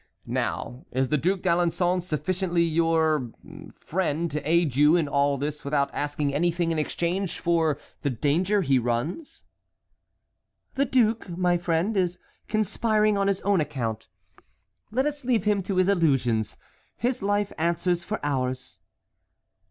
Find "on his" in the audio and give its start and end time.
13.15-13.41